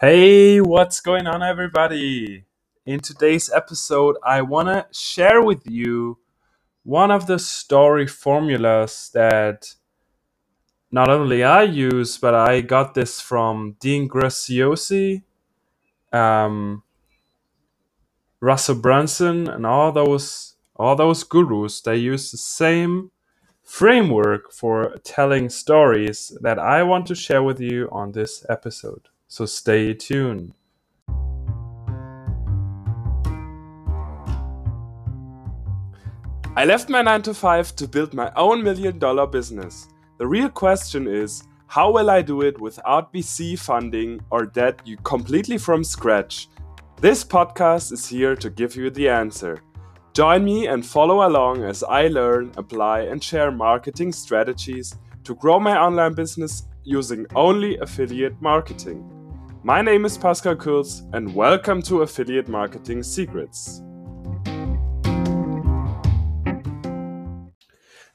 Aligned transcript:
Hey, 0.00 0.60
what's 0.60 1.00
going 1.00 1.26
on, 1.26 1.42
everybody? 1.42 2.44
In 2.86 3.00
today's 3.00 3.50
episode, 3.50 4.14
I 4.24 4.42
want 4.42 4.68
to 4.68 4.86
share 4.96 5.42
with 5.42 5.68
you 5.68 6.18
one 6.84 7.10
of 7.10 7.26
the 7.26 7.40
story 7.40 8.06
formulas 8.06 9.10
that 9.12 9.74
not 10.92 11.10
only 11.10 11.42
I 11.42 11.64
use, 11.64 12.16
but 12.16 12.32
I 12.32 12.60
got 12.60 12.94
this 12.94 13.20
from 13.20 13.74
Dean 13.80 14.08
Graziosi, 14.08 15.24
um, 16.12 16.84
Russell 18.38 18.76
Brunson, 18.76 19.48
and 19.48 19.66
all 19.66 19.90
those 19.90 20.54
all 20.76 20.94
those 20.94 21.24
gurus. 21.24 21.80
They 21.80 21.96
use 21.96 22.30
the 22.30 22.38
same 22.38 23.10
framework 23.64 24.52
for 24.52 24.94
telling 25.02 25.48
stories 25.48 26.38
that 26.40 26.60
I 26.60 26.84
want 26.84 27.08
to 27.08 27.16
share 27.16 27.42
with 27.42 27.58
you 27.58 27.88
on 27.90 28.12
this 28.12 28.46
episode. 28.48 29.08
So 29.30 29.44
stay 29.44 29.92
tuned. 29.92 30.54
I 36.56 36.64
left 36.64 36.88
my 36.88 37.02
9 37.02 37.22
to 37.22 37.34
5 37.34 37.76
to 37.76 37.86
build 37.86 38.14
my 38.14 38.32
own 38.34 38.64
million 38.64 38.98
dollar 38.98 39.26
business. 39.26 39.88
The 40.16 40.26
real 40.26 40.48
question 40.48 41.06
is 41.06 41.44
how 41.66 41.92
will 41.92 42.08
I 42.08 42.22
do 42.22 42.40
it 42.40 42.58
without 42.58 43.12
VC 43.12 43.58
funding 43.58 44.20
or 44.30 44.46
debt 44.46 44.80
you 44.86 44.96
completely 44.96 45.58
from 45.58 45.84
scratch? 45.84 46.48
This 47.00 47.22
podcast 47.22 47.92
is 47.92 48.08
here 48.08 48.34
to 48.34 48.48
give 48.48 48.74
you 48.76 48.88
the 48.88 49.10
answer. 49.10 49.62
Join 50.14 50.42
me 50.42 50.66
and 50.68 50.84
follow 50.84 51.28
along 51.28 51.64
as 51.64 51.84
I 51.84 52.08
learn, 52.08 52.50
apply, 52.56 53.00
and 53.02 53.22
share 53.22 53.52
marketing 53.52 54.10
strategies 54.10 54.94
to 55.24 55.34
grow 55.34 55.60
my 55.60 55.78
online 55.78 56.14
business 56.14 56.64
using 56.82 57.26
only 57.36 57.76
affiliate 57.76 58.40
marketing. 58.40 59.17
My 59.64 59.82
name 59.82 60.04
is 60.04 60.16
Pascal 60.16 60.54
Kurz, 60.54 61.02
and 61.12 61.34
welcome 61.34 61.82
to 61.82 62.02
Affiliate 62.02 62.48
Marketing 62.48 63.02
Secrets. 63.02 63.82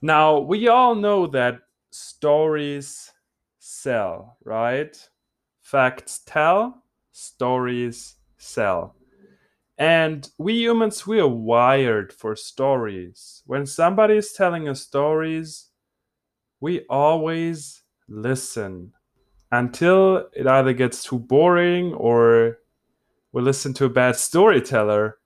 Now, 0.00 0.38
we 0.38 0.68
all 0.68 0.94
know 0.94 1.26
that 1.26 1.58
stories 1.90 3.12
sell, 3.58 4.36
right? 4.44 4.96
Facts 5.62 6.20
tell, 6.24 6.84
stories 7.10 8.14
sell. 8.38 8.94
And 9.78 10.30
we 10.38 10.54
humans, 10.54 11.08
we 11.08 11.18
are 11.18 11.26
wired 11.26 12.12
for 12.12 12.36
stories. 12.36 13.42
When 13.46 13.66
somebody 13.66 14.14
is 14.14 14.32
telling 14.32 14.68
us 14.68 14.82
stories, 14.82 15.70
we 16.60 16.86
always 16.88 17.82
listen 18.08 18.92
until 19.52 20.28
it 20.32 20.46
either 20.46 20.72
gets 20.72 21.04
too 21.04 21.18
boring 21.18 21.92
or 21.94 22.58
we 23.32 23.42
listen 23.42 23.72
to 23.74 23.84
a 23.84 23.90
bad 23.90 24.16
storyteller. 24.16 25.18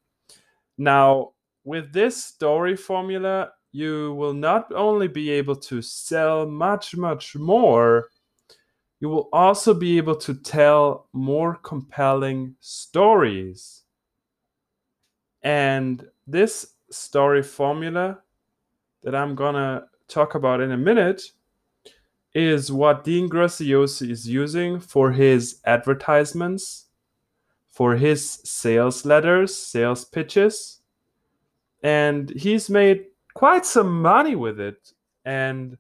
Now, 0.77 1.31
with 1.65 1.93
this 1.93 2.23
story 2.23 2.77
formula, 2.77 3.53
you 3.73 4.15
will 4.15 4.35
not 4.35 4.73
only 4.73 5.09
be 5.09 5.31
able 5.31 5.57
to 5.57 5.81
sell 5.81 6.47
much, 6.47 6.97
much 6.97 7.37
more, 7.37 8.09
you 9.01 9.09
will 9.09 9.29
also 9.33 9.75
be 9.75 9.97
able 9.97 10.17
to 10.17 10.35
tell 10.35 11.09
more 11.13 11.57
compelling 11.57 12.57
stories. 12.61 13.83
And 15.43 16.05
this 16.27 16.75
story 16.91 17.43
formula 17.43 18.19
that 19.03 19.15
I'm 19.15 19.35
gonna 19.35 19.87
talk 20.09 20.35
about 20.35 20.61
in 20.61 20.73
a 20.73 20.77
minute 20.77 21.31
is 22.37 22.71
what 22.71 23.03
Dean 23.03 23.31
Graziosi 23.31 24.11
is 24.11 24.29
using 24.29 24.79
for 24.79 25.11
his 25.11 25.59
advertisements, 25.65 26.85
for 27.71 27.97
his 27.97 28.41
sales 28.45 29.07
letters, 29.07 29.57
sales 29.57 30.05
pitches. 30.05 30.83
And 31.83 32.29
he's 32.29 32.69
made 32.69 33.07
quite 33.33 33.65
some 33.65 34.03
money 34.03 34.37
with 34.37 34.61
it. 34.61 34.93
And 35.25 35.79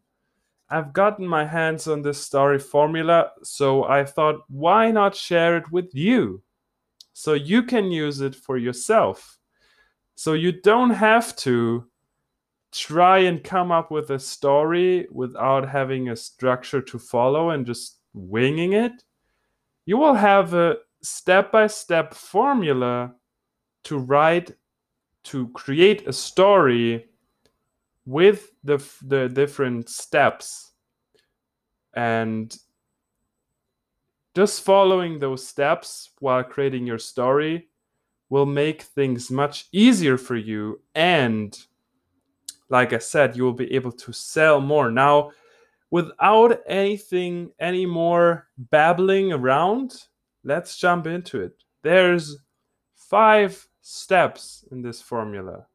I've 0.70 0.94
gotten 0.94 1.28
my 1.28 1.44
hands 1.44 1.86
on 1.88 2.00
this 2.00 2.24
story 2.24 2.58
formula, 2.58 3.32
so 3.42 3.84
I 3.84 4.06
thought, 4.06 4.40
why 4.48 4.90
not 4.90 5.14
share 5.14 5.58
it 5.58 5.70
with 5.70 5.94
you? 5.94 6.42
So 7.12 7.34
you 7.34 7.64
can 7.64 7.92
use 7.92 8.22
it 8.22 8.34
for 8.34 8.56
yourself. 8.56 9.38
So 10.14 10.32
you 10.32 10.52
don't 10.52 10.90
have 10.90 11.36
to 11.36 11.86
try 12.76 13.18
and 13.18 13.42
come 13.42 13.72
up 13.72 13.90
with 13.90 14.10
a 14.10 14.18
story 14.18 15.06
without 15.10 15.68
having 15.68 16.08
a 16.08 16.16
structure 16.16 16.82
to 16.82 16.98
follow 16.98 17.50
and 17.50 17.66
just 17.66 17.98
winging 18.12 18.72
it. 18.72 18.92
You 19.84 19.96
will 19.98 20.14
have 20.14 20.54
a 20.54 20.76
step 21.02 21.52
by 21.52 21.68
step 21.68 22.12
formula 22.14 23.14
to 23.84 23.98
write, 23.98 24.52
to 25.24 25.48
create 25.48 26.06
a 26.06 26.12
story 26.12 27.06
with 28.04 28.52
the 28.62 28.78
the 29.02 29.28
different 29.28 29.88
steps 29.88 30.72
and 31.94 32.56
just 34.34 34.62
following 34.62 35.18
those 35.18 35.46
steps 35.46 36.10
while 36.20 36.44
creating 36.44 36.86
your 36.86 36.98
story 36.98 37.68
will 38.28 38.46
make 38.46 38.82
things 38.82 39.30
much 39.30 39.66
easier 39.72 40.18
for 40.18 40.36
you 40.36 40.80
and 40.94 41.66
like 42.68 42.92
i 42.92 42.98
said 42.98 43.36
you 43.36 43.44
will 43.44 43.52
be 43.52 43.72
able 43.72 43.92
to 43.92 44.12
sell 44.12 44.60
more. 44.60 44.90
Now 44.90 45.30
without 45.90 46.60
anything 46.66 47.50
any 47.60 47.86
more 47.86 48.48
babbling 48.58 49.32
around 49.32 50.06
let's 50.46 50.76
jump 50.76 51.06
into 51.06 51.40
it. 51.42 51.64
There's 51.82 52.38
five 52.94 53.68
steps 53.82 54.64
in 54.70 54.80
this 54.80 55.02
formula. 55.02 55.66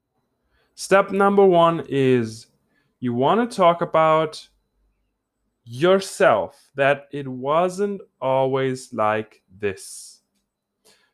Step 0.75 1.12
number 1.12 1.46
one 1.46 1.85
is 1.88 2.47
you 3.00 3.13
want 3.13 3.50
to 3.50 3.56
talk 3.56 3.81
about 3.81 4.47
yourself, 5.63 6.72
that 6.75 7.08
it 7.12 7.28
wasn't 7.28 8.02
always 8.19 8.94
like 8.94 9.44
this. 9.59 10.22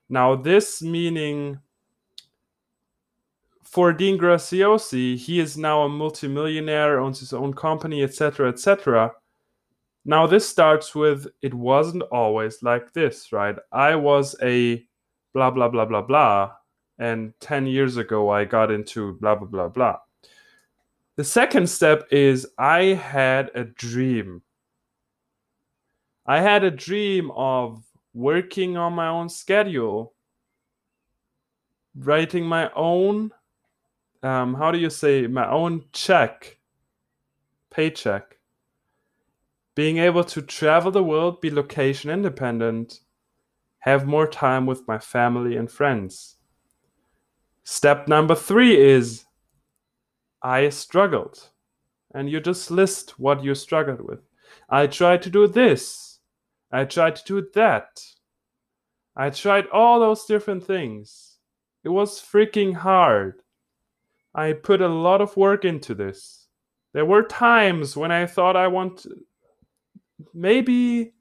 Now, 0.09 0.35
this 0.35 0.81
meaning 0.81 1.59
for 3.77 3.93
Dean 3.93 4.17
Graziosi, 4.17 5.15
he 5.15 5.39
is 5.39 5.55
now 5.55 5.83
a 5.83 5.87
multimillionaire, 5.87 6.99
owns 6.99 7.19
his 7.19 7.31
own 7.31 7.53
company, 7.53 8.01
etc., 8.01 8.49
etc. 8.49 9.11
Now, 10.03 10.25
this 10.25 10.49
starts 10.49 10.95
with 10.95 11.27
it 11.43 11.53
wasn't 11.53 12.01
always 12.11 12.63
like 12.63 12.91
this, 12.93 13.31
right? 13.31 13.55
I 13.71 13.93
was 13.93 14.35
a 14.41 14.83
blah, 15.31 15.51
blah, 15.51 15.69
blah, 15.69 15.85
blah, 15.85 16.01
blah 16.01 16.53
and 16.97 17.33
10 17.39 17.67
years 17.67 17.97
ago 17.97 18.31
I 18.31 18.45
got 18.45 18.71
into 18.71 19.13
blah, 19.21 19.35
blah, 19.35 19.47
blah, 19.47 19.67
blah. 19.67 19.97
The 21.15 21.23
second 21.23 21.69
step 21.69 22.07
is 22.09 22.47
I 22.57 22.95
had 22.95 23.51
a 23.53 23.63
dream. 23.63 24.41
I 26.25 26.41
had 26.41 26.63
a 26.63 26.71
dream 26.71 27.29
of 27.29 27.83
working 28.15 28.75
on 28.75 28.93
my 28.93 29.09
own 29.09 29.29
schedule, 29.29 30.15
writing 31.95 32.43
my 32.43 32.71
own, 32.75 33.29
um, 34.27 34.53
how 34.53 34.71
do 34.71 34.77
you 34.77 34.89
say, 34.89 35.27
my 35.27 35.49
own 35.49 35.85
check, 35.93 36.57
paycheck, 37.69 38.37
being 39.75 39.97
able 39.97 40.23
to 40.23 40.41
travel 40.41 40.91
the 40.91 41.03
world, 41.03 41.41
be 41.41 41.49
location 41.49 42.09
independent, 42.09 43.01
have 43.79 44.05
more 44.05 44.27
time 44.27 44.65
with 44.65 44.87
my 44.87 44.97
family 44.97 45.55
and 45.55 45.71
friends 45.71 46.37
Step 47.69 48.07
number 48.07 48.33
three 48.33 48.79
is 48.79 49.25
I 50.41 50.69
struggled. 50.69 51.49
And 52.13 52.29
you 52.29 52.39
just 52.39 52.71
list 52.71 53.19
what 53.19 53.43
you 53.43 53.53
struggled 53.55 53.99
with. 53.99 54.21
I 54.69 54.87
tried 54.87 55.21
to 55.23 55.29
do 55.29 55.49
this. 55.49 56.19
I 56.71 56.85
tried 56.85 57.17
to 57.17 57.25
do 57.25 57.49
that. 57.55 58.01
I 59.17 59.31
tried 59.31 59.67
all 59.67 59.99
those 59.99 60.23
different 60.23 60.63
things. 60.63 61.39
It 61.83 61.89
was 61.89 62.21
freaking 62.21 62.73
hard. 62.73 63.41
I 64.37 64.53
put 64.53 64.81
a 64.81 64.87
lot 64.87 65.19
of 65.19 65.35
work 65.35 65.65
into 65.65 65.93
this. 65.93 66.47
There 66.93 67.05
were 67.05 67.23
times 67.23 67.97
when 67.97 68.11
I 68.11 68.25
thought 68.25 68.55
I 68.55 68.67
want 68.67 69.05
maybe 70.33 71.13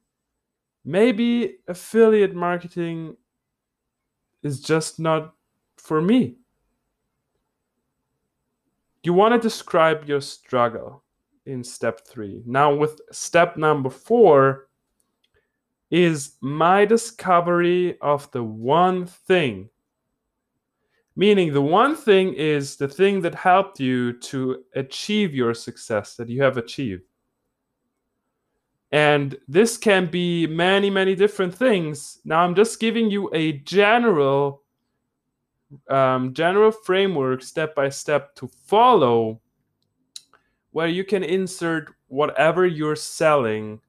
maybe 0.85 1.57
affiliate 1.67 2.35
marketing 2.35 3.17
is 4.43 4.61
just 4.61 5.01
not 5.01 5.35
for 5.77 6.01
me. 6.01 6.37
You 9.03 9.13
want 9.13 9.35
to 9.35 9.41
describe 9.41 10.09
your 10.09 10.21
struggle 10.21 11.03
in 11.47 11.65
step 11.65 12.07
three. 12.07 12.43
Now, 12.47 12.75
with 12.75 13.01
step 13.13 13.57
number 13.57 13.91
four, 13.91 14.69
is 15.91 16.37
my 16.41 16.85
discovery 16.85 17.99
of 18.01 18.31
the 18.33 18.43
one 18.43 19.07
thing. 19.07 19.69
Meaning, 21.17 21.55
the 21.55 21.63
one 21.63 21.97
thing 21.97 22.35
is 22.35 22.77
the 22.77 22.89
thing 22.89 23.23
that 23.23 23.35
helped 23.35 23.81
you 23.81 24.13
to 24.21 24.63
achieve 24.75 25.35
your 25.35 25.55
success 25.55 26.15
that 26.17 26.29
you 26.29 26.43
have 26.43 26.59
achieved. 26.59 27.03
And 28.93 29.37
this 29.49 29.77
can 29.79 30.11
be 30.11 30.47
many, 30.47 30.91
many 30.91 31.15
different 31.15 31.55
things. 31.55 32.21
Now 32.25 32.41
I'm 32.41 32.55
just 32.55 32.79
giving 32.79 33.11
you 33.11 33.31
a 33.35 33.53
general 33.53 34.63
um, 35.91 36.33
general 36.33 36.71
framework 36.71 37.43
step 37.43 37.75
by 37.75 37.89
step 37.89 38.35
to 38.37 38.49
follow 38.67 39.41
where 40.71 40.87
you 40.87 41.05
can 41.05 41.25
insert 41.25 41.93
whatever 42.07 42.67
you're 42.67 42.97
selling 42.97 43.81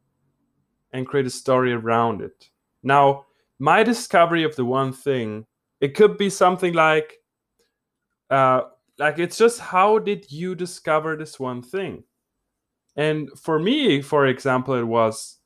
and 0.94 1.06
create 1.06 1.28
a 1.28 1.30
story 1.30 1.74
around 1.74 2.22
it. 2.22 2.50
Now, 2.82 3.26
my 3.60 3.84
discovery 3.84 4.44
of 4.44 4.56
the 4.56 4.66
one 4.66 4.92
thing, 4.92 5.46
it 5.82 5.96
could 5.96 6.18
be 6.18 6.30
something 6.30 6.74
like, 6.74 7.17
uh, 8.30 8.62
like 8.98 9.20
it's 9.20 9.38
just 9.38 9.60
how 9.60 10.00
did 10.00 10.32
you 10.32 10.56
discover 10.56 11.16
this 11.16 11.40
one 11.40 11.62
thing? 11.62 12.04
And 12.96 13.30
for 13.38 13.60
me, 13.60 14.02
for 14.02 14.26
example, 14.28 14.74
it 14.74 14.84
was 14.84 15.38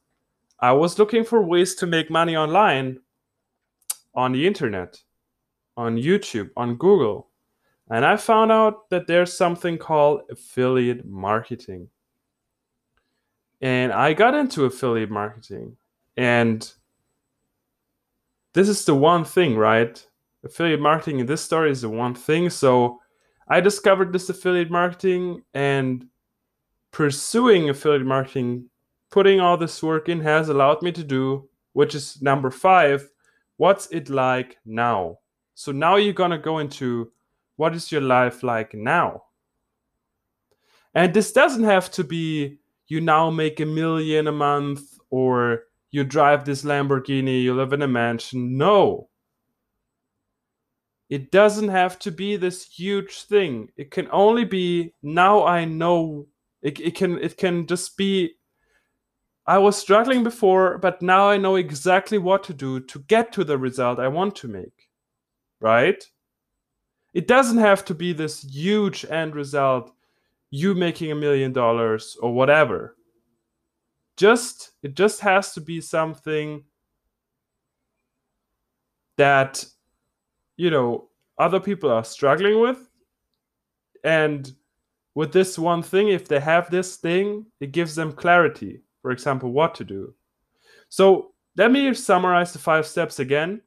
I 0.60 0.72
was 0.74 1.00
looking 1.00 1.24
for 1.24 1.42
ways 1.42 1.76
to 1.76 1.88
make 1.88 2.10
money 2.10 2.36
online 2.38 3.00
on 4.14 4.32
the 4.32 4.46
internet 4.46 5.02
on 5.78 5.98
YouTube, 5.98 6.50
on 6.56 6.76
Google. 6.76 7.28
And 7.90 8.06
I 8.06 8.18
found 8.18 8.52
out 8.52 8.90
that 8.90 9.08
there's 9.08 9.34
something 9.34 9.78
called 9.78 10.22
affiliate 10.30 11.06
marketing. 11.06 11.90
And 13.62 13.92
I 13.92 14.14
got 14.14 14.34
into 14.34 14.66
affiliate 14.66 15.12
marketing. 15.12 15.78
And 16.18 16.72
this 18.54 18.70
is 18.70 18.86
the 18.86 18.96
one 18.96 19.26
thing, 19.26 19.56
right? 19.56 20.06
Affiliate 20.44 20.80
marketing 20.80 21.20
in 21.20 21.26
this 21.26 21.42
story 21.42 21.72
is 21.72 21.82
the 21.82 21.90
one 21.90 22.16
thing. 22.16 22.50
So 22.50 23.00
I 23.48 23.62
discovered 23.62 24.12
this 24.12 24.30
affiliate 24.30 24.72
marketing 24.72 25.44
and 25.54 26.06
pursuing 26.92 27.70
affiliate 27.70 28.06
marketing, 28.06 28.70
putting 29.10 29.40
all 29.40 29.58
this 29.58 29.82
work 29.84 30.10
in 30.10 30.22
has 30.22 30.50
allowed 30.50 30.82
me 30.82 30.92
to 30.94 31.04
do, 31.04 31.48
which 31.74 31.96
is 31.96 32.22
number 32.22 32.50
five, 32.50 33.10
what's 33.58 33.88
it 33.88 34.10
like 34.10 34.58
now? 34.66 35.20
So 35.54 35.72
now 35.72 35.98
you're 35.98 36.14
going 36.14 36.32
to 36.32 36.38
go 36.38 36.60
into 36.60 37.12
what 37.56 37.76
is 37.76 37.92
your 37.92 38.02
life 38.02 38.42
like 38.42 38.74
now? 38.74 39.24
And 40.96 41.14
this 41.14 41.32
doesn't 41.32 41.64
have 41.64 41.92
to 41.92 42.04
be 42.04 42.58
you 42.88 43.00
now 43.00 43.30
make 43.30 43.60
a 43.60 43.66
million 43.66 44.28
a 44.28 44.32
month 44.32 44.82
or 45.12 45.64
you 45.92 46.04
drive 46.04 46.44
this 46.44 46.64
Lamborghini, 46.64 47.44
you 47.44 47.54
live 47.54 47.74
in 47.74 47.82
a 47.82 47.88
mansion. 47.88 48.58
No. 48.58 49.10
It 51.12 51.32
doesn't 51.32 51.70
have 51.70 52.00
to 52.00 52.12
be 52.12 52.38
this 52.38 52.66
huge 52.66 53.24
thing. 53.26 53.70
It 53.78 53.92
can 53.92 54.10
only 54.12 54.46
be 54.46 54.96
now 55.04 55.46
I 55.46 55.66
know 55.66 56.28
it, 56.64 56.80
it 56.80 56.96
can 56.96 57.20
it 57.20 57.38
can 57.38 57.68
just 57.68 57.98
be 57.98 58.34
I 59.46 59.60
was 59.60 59.78
struggling 59.78 60.24
before, 60.24 60.80
but 60.80 61.04
now 61.04 61.30
I 61.30 61.38
know 61.38 61.56
exactly 61.58 62.18
what 62.18 62.44
to 62.46 62.54
do 62.54 62.80
to 62.80 63.00
get 63.02 63.34
to 63.34 63.44
the 63.44 63.60
result 63.60 64.00
I 64.00 64.08
want 64.08 64.36
to 64.38 64.48
make 64.48 64.90
right? 65.62 66.04
It 67.14 67.28
doesn't 67.28 67.60
have 67.60 67.86
to 67.86 67.96
be 67.96 68.14
this 68.14 68.42
huge 68.42 69.06
end 69.06 69.36
result, 69.36 69.94
you 70.50 70.74
making 70.76 71.12
a 71.12 71.16
million 71.16 71.54
dollars 71.54 72.18
or 72.22 72.34
whatever. 72.34 72.98
Just 74.18 74.72
it 74.84 74.96
just 74.96 75.22
has 75.22 75.54
to 75.54 75.62
be 75.62 75.82
something 75.82 76.64
that 79.18 79.66
you 80.58 80.70
know 80.70 81.10
other 81.38 81.60
people 81.60 81.92
are 81.92 82.04
struggling 82.04 82.60
with 82.60 82.90
and 84.04 84.54
with 85.16 85.32
this 85.32 85.58
one 85.60 85.82
thing 85.84 86.10
if 86.10 86.28
they 86.28 86.40
have 86.40 86.70
this 86.70 86.98
thing 86.98 87.46
it 87.60 87.72
gives 87.72 87.96
them 87.96 88.12
clarity 88.12 88.82
for 89.02 89.12
example 89.12 89.52
what 89.52 89.76
to 89.76 89.84
do 89.84 90.14
so 90.90 91.32
let 91.58 91.72
me 91.72 91.94
summarize 91.94 92.54
the 92.54 92.60
five 92.60 92.86
steps 92.86 93.20
again 93.20 93.62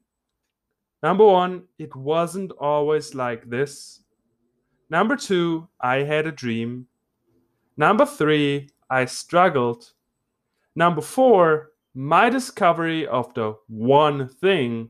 Number 1.04 1.26
one, 1.26 1.64
it 1.78 1.94
wasn't 1.94 2.52
always 2.52 3.14
like 3.14 3.50
this. 3.50 4.00
Number 4.88 5.16
two, 5.16 5.68
I 5.78 5.96
had 5.96 6.26
a 6.26 6.32
dream. 6.32 6.86
Number 7.76 8.06
three, 8.06 8.70
I 8.88 9.04
struggled. 9.04 9.92
Number 10.74 11.02
four, 11.02 11.72
my 11.94 12.30
discovery 12.30 13.06
of 13.06 13.34
the 13.34 13.54
one 13.68 14.28
thing. 14.28 14.88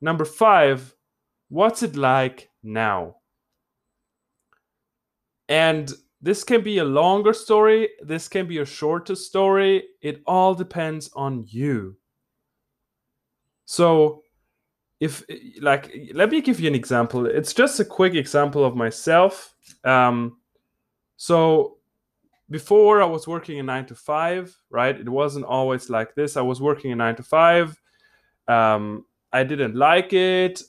Number 0.00 0.24
five, 0.24 0.94
what's 1.48 1.82
it 1.82 1.96
like 1.96 2.50
now? 2.62 3.16
And 5.48 5.92
this 6.20 6.44
can 6.44 6.62
be 6.62 6.78
a 6.78 6.84
longer 6.84 7.32
story, 7.32 7.90
this 8.02 8.28
can 8.28 8.46
be 8.46 8.58
a 8.58 8.66
shorter 8.66 9.14
story. 9.14 9.84
It 10.02 10.22
all 10.26 10.54
depends 10.54 11.10
on 11.14 11.44
you. 11.46 11.96
So, 13.64 14.22
if 15.00 15.24
like 15.60 15.94
let 16.14 16.30
me 16.30 16.40
give 16.40 16.58
you 16.58 16.68
an 16.68 16.74
example 16.74 17.26
it's 17.26 17.52
just 17.52 17.78
a 17.80 17.84
quick 17.84 18.14
example 18.14 18.64
of 18.64 18.74
myself 18.74 19.54
um, 19.84 20.38
so 21.16 21.76
before 22.48 23.02
i 23.02 23.04
was 23.04 23.26
working 23.26 23.58
a 23.58 23.62
nine 23.62 23.84
to 23.84 23.94
five 23.94 24.56
right 24.70 24.98
it 24.98 25.08
wasn't 25.08 25.44
always 25.44 25.90
like 25.90 26.14
this 26.14 26.36
i 26.36 26.40
was 26.40 26.60
working 26.60 26.92
a 26.92 26.96
nine 26.96 27.14
to 27.14 27.22
five 27.22 27.78
um, 28.48 29.04
i 29.36 29.44
didn't 29.44 29.74
like 29.74 30.12
it 30.12 30.62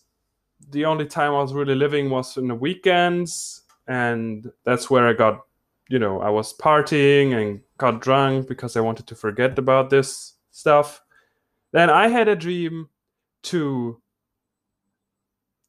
the 0.69 0.86
only 0.86 1.06
time 1.06 1.31
i 1.34 1.42
was 1.42 1.54
really 1.54 1.75
living 1.75 2.10
was 2.10 2.38
in 2.38 2.48
the 2.48 2.56
weekends 2.56 3.64
and 3.88 4.52
that's 4.66 4.90
where 4.90 5.08
i 5.08 5.14
got 5.14 5.46
you 5.90 6.00
know 6.00 6.19
i 6.22 6.30
was 6.30 6.54
partying 6.58 7.34
and 7.40 7.62
got 7.78 8.02
drunk 8.02 8.48
because 8.48 8.75
i 8.75 8.81
wanted 8.81 9.08
to 9.08 9.16
forget 9.16 9.58
about 9.58 9.90
this 9.90 10.34
stuff 10.52 11.02
then 11.72 11.90
i 11.90 12.08
had 12.08 12.28
a 12.28 12.36
dream 12.36 12.90
to 13.44 14.02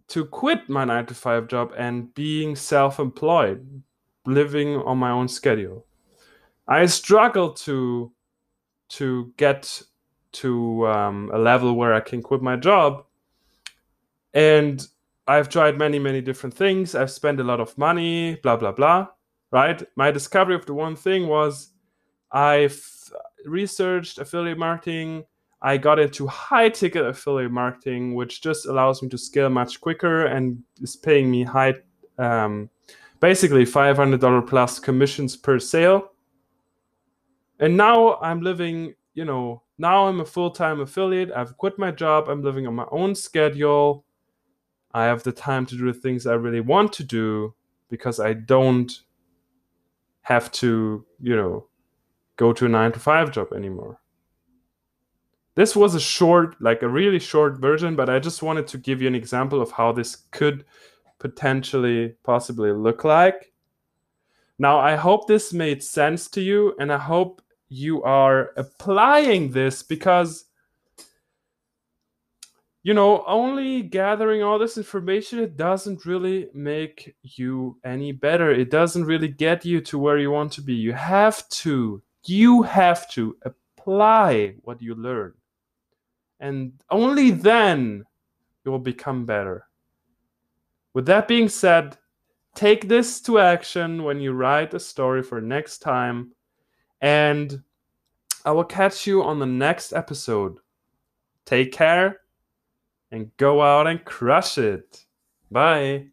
to 0.08 0.24
quit 0.24 0.68
my 0.68 0.84
nine 0.84 1.06
to 1.06 1.14
five 1.14 1.48
job 1.48 1.72
and 1.76 2.12
being 2.14 2.56
self 2.56 2.98
employed, 2.98 3.82
living 4.26 4.76
on 4.76 4.98
my 4.98 5.10
own 5.10 5.28
schedule. 5.28 5.86
I 6.66 6.86
struggled 6.86 7.56
to 7.58 8.12
to 8.90 9.32
get 9.36 9.82
to 10.32 10.86
um, 10.86 11.30
a 11.32 11.38
level 11.38 11.74
where 11.74 11.94
I 11.94 12.00
can 12.00 12.22
quit 12.22 12.42
my 12.42 12.56
job, 12.56 13.04
and 14.34 14.86
I've 15.26 15.48
tried 15.48 15.78
many 15.78 15.98
many 15.98 16.20
different 16.20 16.54
things. 16.54 16.94
I've 16.94 17.10
spent 17.10 17.40
a 17.40 17.44
lot 17.44 17.60
of 17.60 17.76
money, 17.78 18.36
blah 18.42 18.56
blah 18.56 18.72
blah. 18.72 19.08
Right. 19.50 19.82
My 19.96 20.10
discovery 20.10 20.54
of 20.54 20.66
the 20.66 20.74
one 20.74 20.94
thing 20.94 21.26
was 21.26 21.70
I've 22.30 22.78
researched 23.46 24.18
affiliate 24.18 24.58
marketing 24.58 25.24
I 25.60 25.76
got 25.76 25.98
into 25.98 26.26
high 26.26 26.68
ticket 26.68 27.04
affiliate 27.04 27.50
marketing, 27.50 28.14
which 28.14 28.40
just 28.42 28.66
allows 28.66 29.02
me 29.02 29.08
to 29.08 29.18
scale 29.18 29.50
much 29.50 29.80
quicker 29.80 30.26
and 30.26 30.62
is 30.80 30.94
paying 30.94 31.30
me 31.30 31.42
high, 31.42 31.74
um, 32.18 32.70
basically 33.20 33.64
$500 33.64 34.46
plus 34.46 34.78
commissions 34.78 35.36
per 35.36 35.58
sale. 35.58 36.12
And 37.58 37.76
now 37.76 38.18
I'm 38.18 38.40
living, 38.40 38.94
you 39.14 39.24
know, 39.24 39.62
now 39.78 40.08
I'm 40.08 40.20
a 40.20 40.24
full 40.24 40.50
time 40.50 40.80
affiliate. 40.80 41.30
I've 41.32 41.56
quit 41.56 41.78
my 41.78 41.92
job. 41.92 42.28
I'm 42.28 42.42
living 42.42 42.66
on 42.66 42.74
my 42.74 42.86
own 42.90 43.14
schedule. 43.14 44.04
I 44.92 45.04
have 45.04 45.22
the 45.22 45.32
time 45.32 45.66
to 45.66 45.76
do 45.76 45.92
the 45.92 45.98
things 45.98 46.26
I 46.26 46.34
really 46.34 46.60
want 46.60 46.92
to 46.94 47.04
do 47.04 47.54
because 47.88 48.18
I 48.18 48.32
don't 48.32 48.92
have 50.22 50.50
to, 50.52 51.06
you 51.20 51.36
know, 51.36 51.66
go 52.36 52.52
to 52.52 52.66
a 52.66 52.68
nine 52.68 52.92
to 52.92 52.98
five 52.98 53.30
job 53.30 53.52
anymore. 53.52 54.00
This 55.54 55.74
was 55.74 55.94
a 55.94 56.00
short, 56.00 56.54
like 56.60 56.82
a 56.82 56.88
really 56.88 57.18
short 57.18 57.58
version, 57.58 57.96
but 57.96 58.08
I 58.08 58.18
just 58.18 58.42
wanted 58.42 58.66
to 58.68 58.78
give 58.78 59.02
you 59.02 59.08
an 59.08 59.14
example 59.14 59.60
of 59.60 59.72
how 59.72 59.92
this 59.92 60.16
could 60.30 60.64
potentially 61.18 62.14
possibly 62.22 62.72
look 62.72 63.04
like. 63.04 63.52
Now, 64.58 64.78
I 64.78 64.96
hope 64.96 65.26
this 65.26 65.52
made 65.52 65.82
sense 65.82 66.28
to 66.30 66.40
you, 66.40 66.74
and 66.78 66.92
I 66.92 66.98
hope 66.98 67.42
you 67.68 68.02
are 68.02 68.50
applying 68.56 69.50
this 69.50 69.82
because 69.82 70.46
you 72.82 72.94
know 72.94 73.24
only 73.26 73.82
gathering 73.82 74.42
all 74.42 74.58
this 74.58 74.78
information 74.78 75.38
it 75.38 75.56
doesn't 75.56 76.06
really 76.06 76.48
make 76.54 77.14
you 77.22 77.76
any 77.84 78.12
better. 78.12 78.50
It 78.50 78.70
doesn't 78.70 79.04
really 79.04 79.28
get 79.28 79.64
you 79.64 79.80
to 79.82 79.98
where 79.98 80.18
you 80.18 80.30
want 80.30 80.52
to 80.52 80.62
be. 80.62 80.74
You 80.74 80.92
have 80.92 81.48
to 81.50 82.02
you 82.24 82.62
have 82.62 83.10
to 83.10 83.36
apply 83.42 84.54
what 84.62 84.82
you 84.82 84.94
learn. 84.94 85.34
And 86.40 86.72
only 86.90 87.30
then 87.30 88.04
you 88.64 88.70
will 88.70 88.78
become 88.78 89.24
better. 89.24 89.66
With 90.94 91.06
that 91.06 91.28
being 91.28 91.48
said, 91.48 91.96
take 92.54 92.88
this 92.88 93.20
to 93.22 93.38
action 93.38 94.04
when 94.04 94.20
you 94.20 94.32
write 94.32 94.74
a 94.74 94.80
story 94.80 95.22
for 95.22 95.40
next 95.40 95.78
time, 95.78 96.32
and 97.00 97.62
I 98.44 98.52
will 98.52 98.64
catch 98.64 99.06
you 99.06 99.22
on 99.22 99.38
the 99.38 99.46
next 99.46 99.92
episode. 99.92 100.58
Take 101.44 101.72
care 101.72 102.20
and 103.10 103.30
go 103.36 103.62
out 103.62 103.86
and 103.86 104.04
crush 104.04 104.58
it. 104.58 105.04
Bye. 105.50 106.06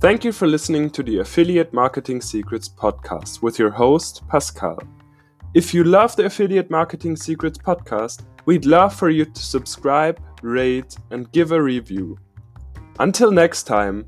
Thank 0.00 0.24
you 0.24 0.32
for 0.32 0.46
listening 0.46 0.88
to 0.90 1.02
the 1.02 1.18
Affiliate 1.18 1.74
Marketing 1.74 2.22
Secrets 2.22 2.70
podcast 2.70 3.42
with 3.42 3.58
your 3.58 3.68
host, 3.70 4.26
Pascal. 4.28 4.78
If 5.52 5.74
you 5.74 5.84
love 5.84 6.16
the 6.16 6.24
Affiliate 6.24 6.70
Marketing 6.70 7.16
Secrets 7.16 7.58
podcast, 7.58 8.22
we'd 8.46 8.64
love 8.64 8.94
for 8.94 9.10
you 9.10 9.26
to 9.26 9.42
subscribe, 9.42 10.18
rate, 10.40 10.96
and 11.10 11.30
give 11.32 11.52
a 11.52 11.60
review. 11.62 12.16
Until 12.98 13.30
next 13.30 13.64
time, 13.64 14.06